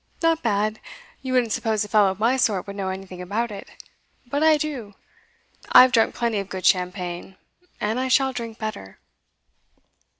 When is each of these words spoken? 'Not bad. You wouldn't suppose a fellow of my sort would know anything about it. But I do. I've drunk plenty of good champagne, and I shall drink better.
'Not 0.23 0.41
bad. 0.41 0.79
You 1.21 1.31
wouldn't 1.33 1.51
suppose 1.51 1.85
a 1.85 1.87
fellow 1.87 2.09
of 2.09 2.17
my 2.17 2.35
sort 2.35 2.65
would 2.65 2.75
know 2.75 2.89
anything 2.89 3.21
about 3.21 3.51
it. 3.51 3.69
But 4.25 4.41
I 4.41 4.57
do. 4.57 4.95
I've 5.73 5.91
drunk 5.91 6.15
plenty 6.15 6.39
of 6.39 6.49
good 6.49 6.65
champagne, 6.65 7.35
and 7.79 7.99
I 7.99 8.07
shall 8.07 8.33
drink 8.33 8.57
better. 8.57 8.97